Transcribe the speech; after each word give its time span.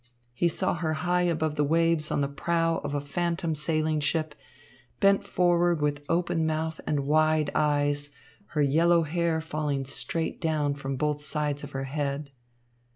He 0.33 0.47
saw 0.47 0.73
her 0.77 0.95
high 1.05 1.21
above 1.29 1.57
the 1.57 1.63
waves 1.63 2.09
on 2.09 2.21
the 2.21 2.27
prow 2.27 2.79
of 2.79 2.95
a 2.95 2.99
phantom 2.99 3.53
sailing 3.53 3.99
ship, 3.99 4.33
bent 4.99 5.23
forward 5.23 5.79
with 5.79 6.03
open 6.09 6.43
mouth 6.47 6.81
and 6.87 7.01
wide 7.05 7.51
eyes, 7.53 8.09
her 8.55 8.63
yellow 8.63 9.03
hair 9.03 9.39
falling 9.39 9.85
straight 9.85 10.41
down 10.41 10.73
from 10.73 10.95
both 10.95 11.23
sides 11.23 11.63
of 11.63 11.73
her 11.73 11.83
head. 11.83 12.31